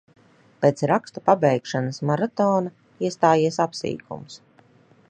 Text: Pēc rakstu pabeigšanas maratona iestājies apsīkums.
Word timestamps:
Pēc 0.63 0.79
rakstu 0.91 1.23
pabeigšanas 1.27 2.01
maratona 2.11 2.75
iestājies 3.09 3.63
apsīkums. 3.69 4.43